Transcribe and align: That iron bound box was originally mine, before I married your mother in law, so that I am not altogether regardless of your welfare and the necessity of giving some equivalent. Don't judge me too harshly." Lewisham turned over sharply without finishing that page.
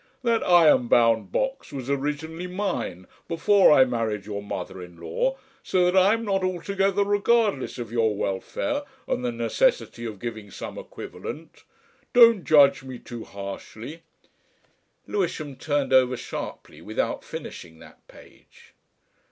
That 0.23 0.41
iron 0.43 0.87
bound 0.87 1.31
box 1.31 1.71
was 1.71 1.87
originally 1.87 2.47
mine, 2.47 3.05
before 3.27 3.71
I 3.71 3.85
married 3.85 4.25
your 4.25 4.41
mother 4.41 4.81
in 4.81 4.99
law, 4.99 5.37
so 5.61 5.85
that 5.85 5.95
I 5.95 6.13
am 6.13 6.25
not 6.25 6.43
altogether 6.43 7.03
regardless 7.03 7.77
of 7.77 7.91
your 7.91 8.15
welfare 8.15 8.81
and 9.07 9.23
the 9.23 9.31
necessity 9.31 10.05
of 10.05 10.17
giving 10.17 10.49
some 10.49 10.79
equivalent. 10.79 11.65
Don't 12.13 12.43
judge 12.45 12.81
me 12.81 12.97
too 12.97 13.23
harshly." 13.25 14.01
Lewisham 15.05 15.55
turned 15.55 15.93
over 15.93 16.17
sharply 16.17 16.81
without 16.81 17.23
finishing 17.23 17.77
that 17.77 18.07
page. 18.07 18.73